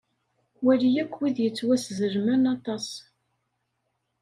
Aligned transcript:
Wali 0.65 0.89
akk 1.03 1.13
wid 1.19 1.37
yettwaszemlen 1.43 2.43
aṭas. 2.55 2.87